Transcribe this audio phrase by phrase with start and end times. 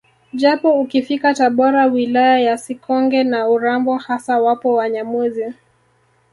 [0.33, 5.53] Japo ukifika Tabora wilaya ya Sikonge na Urambo hasa wapo Wanyamwezi